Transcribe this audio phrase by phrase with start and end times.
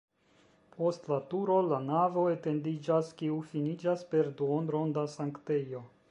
[0.75, 5.83] Post la turo la navo etendiĝas, kiu finiĝas per duonronda sanktejo.